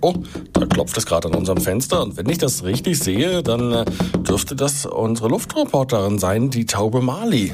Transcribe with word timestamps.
Oh, 0.00 0.14
da 0.52 0.64
klopft 0.66 0.96
es 0.96 1.06
gerade 1.06 1.28
an 1.28 1.34
unserem 1.34 1.60
Fenster 1.60 2.02
und 2.02 2.16
wenn 2.16 2.28
ich 2.28 2.38
das 2.38 2.62
richtig 2.62 2.98
sehe, 3.00 3.42
dann 3.42 3.72
äh, 3.72 3.84
dürfte 4.20 4.54
das 4.54 4.86
unsere 4.86 5.28
Luftreporterin 5.28 6.18
sein, 6.18 6.50
die 6.50 6.66
Taube 6.66 7.00
Mali. 7.00 7.52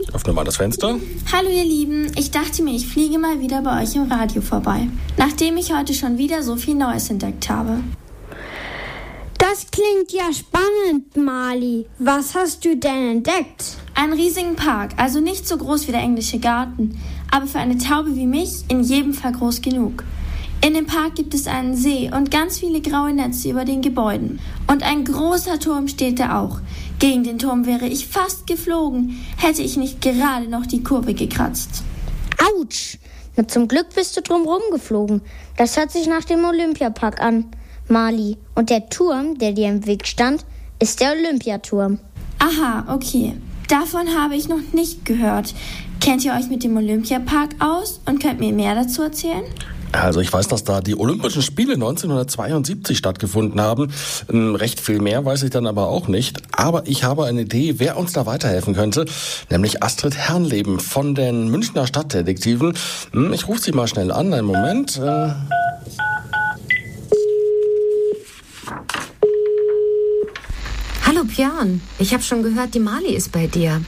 Ich 0.00 0.14
öffne 0.14 0.32
mal 0.32 0.44
das 0.44 0.58
Fenster. 0.58 0.96
Hallo 1.32 1.48
ihr 1.48 1.64
Lieben, 1.64 2.12
ich 2.16 2.30
dachte 2.30 2.62
mir, 2.62 2.74
ich 2.74 2.86
fliege 2.86 3.18
mal 3.18 3.40
wieder 3.40 3.62
bei 3.62 3.82
euch 3.82 3.96
im 3.96 4.10
Radio 4.10 4.42
vorbei, 4.42 4.88
nachdem 5.16 5.56
ich 5.56 5.74
heute 5.74 5.92
schon 5.92 6.16
wieder 6.16 6.44
so 6.44 6.54
viel 6.54 6.76
Neues 6.76 7.10
entdeckt 7.10 7.48
habe. 7.48 7.80
Das 9.38 9.66
klingt 9.72 10.12
ja 10.12 10.30
spannend, 10.32 11.16
Mali. 11.16 11.86
Was 11.98 12.34
hast 12.34 12.64
du 12.64 12.76
denn 12.76 13.10
entdeckt? 13.10 13.78
Einen 13.94 14.12
riesigen 14.12 14.54
Park, 14.54 14.92
also 14.96 15.18
nicht 15.18 15.48
so 15.48 15.56
groß 15.56 15.88
wie 15.88 15.92
der 15.92 16.02
englische 16.02 16.38
Garten, 16.38 17.00
aber 17.30 17.46
für 17.46 17.58
eine 17.58 17.78
Taube 17.78 18.16
wie 18.16 18.26
mich 18.26 18.64
in 18.68 18.82
jedem 18.82 19.14
Fall 19.14 19.32
groß 19.32 19.62
genug. 19.62 20.04
In 20.62 20.74
dem 20.74 20.86
Park 20.86 21.14
gibt 21.14 21.32
es 21.32 21.46
einen 21.46 21.74
See 21.74 22.10
und 22.14 22.30
ganz 22.30 22.58
viele 22.58 22.82
graue 22.82 23.14
Netze 23.14 23.48
über 23.48 23.64
den 23.64 23.80
Gebäuden. 23.80 24.40
Und 24.66 24.82
ein 24.82 25.04
großer 25.04 25.58
Turm 25.58 25.88
steht 25.88 26.20
da 26.20 26.38
auch. 26.38 26.60
Gegen 26.98 27.24
den 27.24 27.38
Turm 27.38 27.64
wäre 27.64 27.86
ich 27.86 28.06
fast 28.06 28.46
geflogen, 28.46 29.18
hätte 29.38 29.62
ich 29.62 29.78
nicht 29.78 30.02
gerade 30.02 30.48
noch 30.48 30.66
die 30.66 30.82
Kurve 30.82 31.14
gekratzt. 31.14 31.82
Autsch! 32.58 32.98
Na, 33.36 33.48
zum 33.48 33.68
Glück 33.68 33.86
bist 33.94 34.16
du 34.18 34.20
drumherum 34.20 34.60
geflogen. 34.70 35.22
Das 35.56 35.78
hört 35.78 35.92
sich 35.92 36.06
nach 36.06 36.24
dem 36.24 36.44
Olympiapark 36.44 37.22
an, 37.22 37.46
Mali. 37.88 38.36
Und 38.54 38.68
der 38.68 38.90
Turm, 38.90 39.38
der 39.38 39.52
dir 39.52 39.68
im 39.68 39.86
Weg 39.86 40.06
stand, 40.06 40.44
ist 40.78 41.00
der 41.00 41.12
Olympiaturm. 41.12 42.00
Aha, 42.38 42.84
okay. 42.94 43.34
Davon 43.68 44.08
habe 44.18 44.34
ich 44.34 44.48
noch 44.48 44.72
nicht 44.72 45.06
gehört. 45.06 45.54
Kennt 46.00 46.24
ihr 46.24 46.32
euch 46.32 46.48
mit 46.48 46.64
dem 46.64 46.76
Olympiapark 46.78 47.50
aus 47.58 48.00
und 48.06 48.22
könnt 48.22 48.40
mir 48.40 48.52
mehr 48.52 48.74
dazu 48.74 49.02
erzählen? 49.02 49.44
Also 49.92 50.20
ich 50.20 50.32
weiß, 50.32 50.48
dass 50.48 50.64
da 50.64 50.80
die 50.80 50.96
Olympischen 50.96 51.42
Spiele 51.42 51.74
1972 51.74 52.96
stattgefunden 52.96 53.60
haben. 53.60 53.92
Ähm, 54.32 54.54
recht 54.54 54.80
viel 54.80 55.00
mehr 55.00 55.24
weiß 55.24 55.42
ich 55.42 55.50
dann 55.50 55.66
aber 55.66 55.88
auch 55.88 56.08
nicht. 56.08 56.40
Aber 56.52 56.86
ich 56.86 57.04
habe 57.04 57.26
eine 57.26 57.42
Idee, 57.42 57.74
wer 57.78 57.98
uns 57.98 58.12
da 58.12 58.24
weiterhelfen 58.24 58.74
könnte, 58.74 59.04
nämlich 59.50 59.82
Astrid 59.82 60.16
Herrnleben 60.16 60.80
von 60.80 61.14
den 61.14 61.50
Münchner 61.50 61.86
Stadtdetektiven. 61.86 62.74
Hm, 63.12 63.32
ich 63.32 63.46
rufe 63.46 63.60
sie 63.60 63.72
mal 63.72 63.88
schnell 63.88 64.10
an, 64.10 64.32
einen 64.32 64.46
Moment. 64.46 64.96
Äh 64.96 65.32
Hallo 71.04 71.24
Björn, 71.24 71.82
ich 71.98 72.14
habe 72.14 72.22
schon 72.22 72.42
gehört, 72.42 72.74
die 72.74 72.80
Mali 72.80 73.14
ist 73.14 73.32
bei 73.32 73.46
dir. 73.46 73.82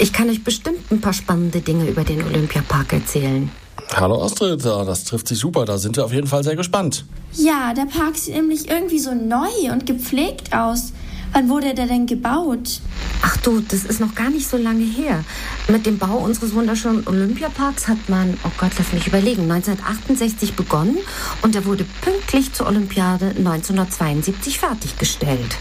Ich 0.00 0.14
kann 0.14 0.30
euch 0.30 0.42
bestimmt 0.42 0.90
ein 0.90 1.02
paar 1.02 1.12
spannende 1.12 1.60
Dinge 1.60 1.86
über 1.86 2.04
den 2.04 2.24
Olympiapark 2.24 2.94
erzählen. 2.94 3.50
Hallo 3.94 4.24
Astrid, 4.24 4.64
das 4.64 5.04
trifft 5.04 5.28
sich 5.28 5.38
super, 5.38 5.66
da 5.66 5.76
sind 5.76 5.94
wir 5.94 6.06
auf 6.06 6.12
jeden 6.14 6.26
Fall 6.26 6.42
sehr 6.42 6.56
gespannt. 6.56 7.04
Ja, 7.34 7.74
der 7.74 7.84
Park 7.84 8.16
sieht 8.16 8.34
nämlich 8.34 8.70
irgendwie 8.70 8.98
so 8.98 9.12
neu 9.12 9.70
und 9.70 9.84
gepflegt 9.84 10.54
aus. 10.54 10.94
Wann 11.34 11.50
wurde 11.50 11.74
der 11.74 11.86
denn 11.86 12.06
gebaut? 12.06 12.80
Ach 13.20 13.36
du, 13.38 13.60
das 13.60 13.84
ist 13.84 14.00
noch 14.00 14.14
gar 14.14 14.30
nicht 14.30 14.48
so 14.48 14.56
lange 14.56 14.84
her. 14.84 15.22
Mit 15.68 15.84
dem 15.84 15.98
Bau 15.98 16.16
unseres 16.16 16.54
wunderschönen 16.54 17.06
Olympiaparks 17.06 17.86
hat 17.86 18.08
man, 18.08 18.38
oh 18.44 18.50
Gott, 18.58 18.72
lass 18.78 18.94
mich 18.94 19.06
überlegen, 19.06 19.42
1968 19.42 20.54
begonnen 20.54 20.96
und 21.42 21.54
er 21.54 21.66
wurde 21.66 21.84
pünktlich 22.00 22.54
zur 22.54 22.68
Olympiade 22.68 23.34
1972 23.36 24.58
fertiggestellt. 24.60 25.58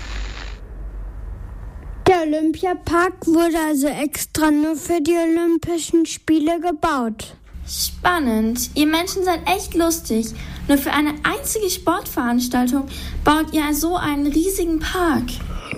Der 2.19 2.27
Olympiapark 2.27 3.27
wurde 3.27 3.57
also 3.67 3.87
extra 3.87 4.51
nur 4.51 4.75
für 4.75 4.99
die 5.01 5.15
Olympischen 5.15 6.05
Spiele 6.05 6.59
gebaut. 6.59 7.35
Spannend. 7.67 8.71
Ihr 8.73 8.87
Menschen 8.87 9.23
seid 9.23 9.41
echt 9.45 9.75
lustig. 9.75 10.27
Nur 10.67 10.77
für 10.77 10.91
eine 10.91 11.13
einzige 11.23 11.69
Sportveranstaltung 11.69 12.87
baut 13.23 13.53
ihr 13.53 13.73
so 13.73 13.95
einen 13.95 14.27
riesigen 14.27 14.79
Park. 14.79 15.23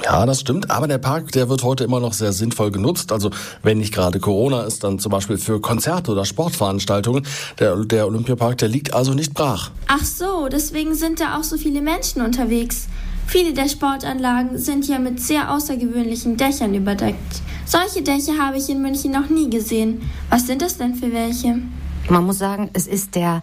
Ja, 0.04 0.26
das 0.26 0.40
stimmt, 0.40 0.72
aber 0.72 0.88
der 0.88 0.98
Park, 0.98 1.32
der 1.34 1.50
wird 1.50 1.64
heute 1.64 1.84
immer 1.84 2.00
noch 2.00 2.14
sehr 2.14 2.32
sinnvoll 2.32 2.72
genutzt. 2.72 3.12
Also 3.12 3.30
wenn 3.62 3.78
nicht 3.78 3.94
gerade 3.94 4.20
Corona 4.20 4.64
ist, 4.64 4.84
dann 4.84 5.00
zum 5.00 5.12
Beispiel 5.12 5.38
für 5.38 5.60
Konzerte 5.60 6.12
oder 6.12 6.26
Sportveranstaltungen. 6.26 7.28
Der, 7.60 7.76
der 7.76 8.08
Olympiapark, 8.08 8.58
der 8.58 8.70
liegt 8.70 8.94
also 8.94 9.14
nicht 9.14 9.34
brach. 9.34 9.72
Ach 9.88 10.04
so, 10.04 10.48
deswegen 10.50 10.96
sind 10.96 11.20
da 11.20 11.38
auch 11.38 11.44
so 11.44 11.58
viele 11.58 11.82
Menschen 11.82 12.22
unterwegs. 12.22 12.88
Viele 13.32 13.54
der 13.54 13.70
Sportanlagen 13.70 14.58
sind 14.58 14.90
ja 14.90 15.00
mit 15.00 15.22
sehr 15.22 15.54
außergewöhnlichen 15.54 16.36
Dächern 16.36 16.76
überdeckt. 16.76 17.42
Solche 17.66 18.02
Dächer 18.02 18.38
habe 18.38 18.58
ich 18.58 18.70
in 18.70 18.82
München 18.82 19.14
noch 19.14 19.30
nie 19.30 19.50
gesehen. 19.50 20.02
Was 20.30 20.48
sind 20.48 20.62
das 20.62 20.76
denn 20.78 20.96
für 20.96 21.14
welche? 21.14 21.62
Man 22.10 22.26
muss 22.26 22.40
sagen, 22.40 22.70
es 22.74 22.88
ist 22.88 23.16
der 23.16 23.42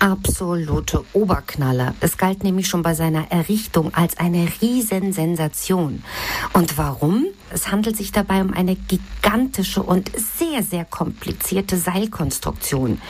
absolute 0.00 1.04
Oberknaller. 1.12 1.94
Es 2.00 2.16
galt 2.16 2.42
nämlich 2.42 2.66
schon 2.66 2.82
bei 2.82 2.94
seiner 2.94 3.30
Errichtung 3.30 3.94
als 3.94 4.18
eine 4.18 4.48
Riesensensation. 4.60 6.02
Und 6.52 6.76
warum? 6.76 7.26
Es 7.50 7.70
handelt 7.70 7.96
sich 7.96 8.10
dabei 8.10 8.40
um 8.40 8.52
eine 8.52 8.74
gigantische 8.74 9.84
und 9.84 10.10
sehr, 10.16 10.64
sehr 10.64 10.84
komplizierte 10.84 11.76
Seilkonstruktion. 11.76 13.00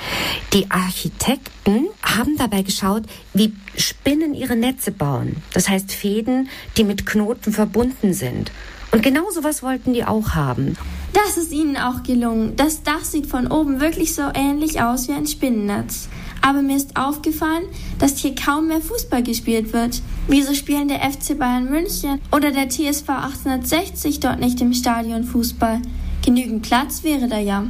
Die 0.52 0.70
Architekten 0.70 1.86
haben 2.16 2.36
dabei 2.36 2.62
geschaut, 2.62 3.02
wie 3.34 3.52
Spinnen 3.76 4.34
ihre 4.34 4.56
Netze 4.56 4.90
bauen. 4.90 5.36
Das 5.52 5.68
heißt 5.68 5.92
Fäden, 5.92 6.48
die 6.76 6.84
mit 6.84 7.06
Knoten 7.06 7.52
verbunden 7.52 8.14
sind. 8.14 8.50
Und 8.90 9.02
genau 9.02 9.30
sowas 9.30 9.62
wollten 9.62 9.92
die 9.92 10.04
auch 10.04 10.30
haben. 10.30 10.76
Das 11.12 11.36
ist 11.36 11.52
ihnen 11.52 11.76
auch 11.76 12.02
gelungen. 12.02 12.56
Das 12.56 12.82
Dach 12.82 13.04
sieht 13.04 13.26
von 13.26 13.46
oben 13.48 13.80
wirklich 13.80 14.14
so 14.14 14.22
ähnlich 14.34 14.80
aus 14.80 15.08
wie 15.08 15.12
ein 15.12 15.26
Spinnennetz. 15.26 16.08
Aber 16.40 16.62
mir 16.62 16.76
ist 16.76 16.96
aufgefallen, 16.96 17.64
dass 17.98 18.18
hier 18.18 18.34
kaum 18.34 18.68
mehr 18.68 18.80
Fußball 18.80 19.22
gespielt 19.22 19.72
wird. 19.72 20.00
Wieso 20.28 20.54
spielen 20.54 20.88
der 20.88 21.00
FC 21.00 21.38
Bayern 21.38 21.68
München 21.68 22.20
oder 22.32 22.52
der 22.52 22.68
TSV 22.68 23.08
1860 23.08 24.20
dort 24.20 24.40
nicht 24.40 24.60
im 24.60 24.72
Stadion 24.72 25.24
Fußball? 25.24 25.82
Genügend 26.24 26.62
Platz 26.62 27.02
wäre 27.02 27.28
da 27.28 27.38
ja. 27.38 27.64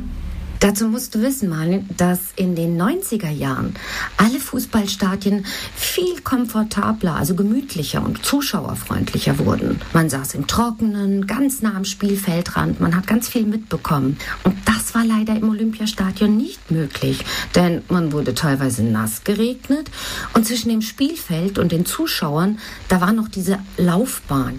Dazu 0.61 0.89
musst 0.89 1.15
du 1.15 1.23
wissen, 1.23 1.49
Marlin, 1.49 1.89
dass 1.97 2.19
in 2.35 2.57
den 2.57 2.81
90er 2.81 3.31
Jahren 3.31 3.75
alle 4.17 4.41
Fußballstadien 4.41 5.47
viel 5.77 6.21
komfortabler, 6.23 7.15
also 7.15 7.37
gemütlicher 7.37 8.05
und 8.05 8.25
zuschauerfreundlicher 8.25 9.39
wurden. 9.39 9.81
Man 9.93 10.11
saß 10.11 10.35
im 10.35 10.49
Trockenen, 10.49 11.29
ganz 11.29 11.63
nah 11.63 11.77
am 11.77 11.85
Spielfeldrand, 11.85 12.81
man 12.81 12.97
hat 12.97 13.07
ganz 13.07 13.29
viel 13.29 13.47
mitbekommen. 13.47 14.19
Und 14.43 14.57
das 14.65 14.95
war 14.95 15.05
leider 15.05 15.37
im 15.37 15.49
Olympiastadion 15.49 16.37
nicht 16.37 16.73
möglich, 16.73 17.25
denn 17.55 17.83
man 17.89 18.13
wurde 18.13 18.35
teilweise 18.35 18.83
nass 18.83 19.23
geregnet 19.23 19.91
und 20.35 20.45
zwischen 20.45 20.71
dem 20.71 20.83
Spielfeld 20.83 21.59
und 21.59 21.71
den 21.71 21.87
Zuschauern, 21.87 22.59
da 22.89 23.01
war 23.01 23.13
noch 23.13 23.29
diese 23.29 23.59
Laufbahn. 23.77 24.59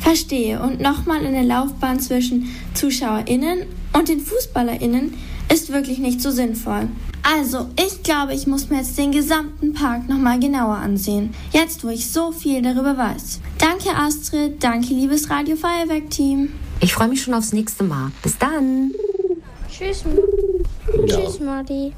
Verstehe. 0.00 0.60
Und 0.60 0.80
nochmal 0.80 1.24
eine 1.26 1.42
Laufbahn 1.42 2.00
zwischen 2.00 2.48
ZuschauerInnen 2.74 3.64
und 3.92 4.08
den 4.08 4.20
FußballerInnen 4.20 5.14
ist 5.52 5.72
wirklich 5.72 5.98
nicht 5.98 6.20
so 6.20 6.30
sinnvoll. 6.30 6.88
Also, 7.22 7.68
ich 7.78 8.02
glaube, 8.02 8.34
ich 8.34 8.46
muss 8.46 8.70
mir 8.70 8.78
jetzt 8.78 8.96
den 8.96 9.12
gesamten 9.12 9.74
Park 9.74 10.08
nochmal 10.08 10.40
genauer 10.40 10.76
ansehen. 10.76 11.34
Jetzt, 11.52 11.84
wo 11.84 11.88
ich 11.88 12.10
so 12.10 12.32
viel 12.32 12.62
darüber 12.62 12.96
weiß. 12.96 13.40
Danke, 13.58 13.90
Astrid. 13.94 14.62
Danke, 14.62 14.94
liebes 14.94 15.28
Radio 15.28 15.56
Feuerwerk-Team. 15.56 16.52
Ich 16.80 16.94
freue 16.94 17.08
mich 17.08 17.22
schon 17.22 17.34
aufs 17.34 17.52
nächste 17.52 17.84
Mal. 17.84 18.10
Bis 18.22 18.38
dann. 18.38 18.92
Tschüss. 19.70 20.04
Ja. 21.06 21.16
Tschüss, 21.16 21.40
Marty. 21.40 21.92